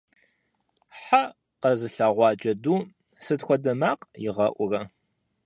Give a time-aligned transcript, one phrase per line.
[0.99, 1.21] Хьэ
[1.61, 2.81] къэзылъэгъуа джэдум
[3.23, 4.81] сыт хуэдэ макъ игъэӀурэ?